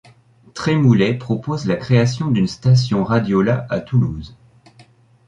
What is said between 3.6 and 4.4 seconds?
à Toulouse.